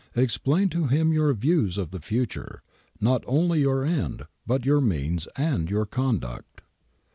Explain 0.15 0.67
to 0.69 0.87
him 0.87 1.13
your 1.13 1.31
views 1.35 1.77
of 1.77 1.91
the 1.91 1.99
future, 1.99 2.63
not 2.99 3.23
only 3.27 3.59
your 3.59 3.83
end 3.85 4.23
but 4.47 4.65
your 4.65 4.81
means 4.81 5.27
and 5.35 5.69
your 5.69 5.85
conduct.' 5.85 6.63